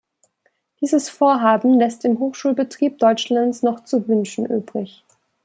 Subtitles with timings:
[0.81, 5.05] Dieses Vorhaben lässt im Hochschulbetrieb Deutschlands noch zu wünschen übrig.